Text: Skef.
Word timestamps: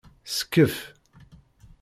Skef. 0.35 0.73